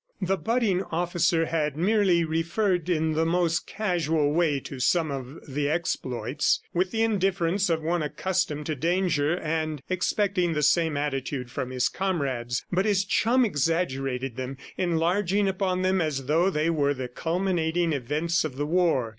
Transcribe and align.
The 0.19 0.35
budding 0.35 0.81
officer 0.85 1.45
had 1.45 1.77
merely 1.77 2.23
referred 2.23 2.89
in 2.89 3.13
the 3.13 3.23
most 3.23 3.67
casual 3.67 4.33
way 4.33 4.59
to 4.61 4.79
some 4.79 5.11
of 5.11 5.35
exploits, 5.55 6.59
with 6.73 6.89
the 6.89 7.03
indifference 7.03 7.69
of 7.69 7.83
one 7.83 8.01
accustomed 8.01 8.65
to 8.65 8.75
danger 8.75 9.37
and 9.37 9.79
expecting 9.91 10.53
the 10.53 10.63
same 10.63 10.97
attitude 10.97 11.51
from 11.51 11.69
his 11.69 11.87
comrades; 11.87 12.65
but 12.71 12.85
his 12.85 13.05
chum 13.05 13.45
exaggerated 13.45 14.37
them, 14.37 14.57
enlarging 14.75 15.47
upon 15.47 15.83
them 15.83 16.01
as 16.01 16.25
though 16.25 16.49
they 16.49 16.71
were 16.71 16.95
the 16.95 17.07
culminating 17.07 17.93
events 17.93 18.43
of 18.43 18.55
the 18.55 18.65
war. 18.65 19.09